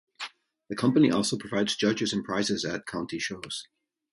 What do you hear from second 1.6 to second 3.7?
judges and prizes at County Shows.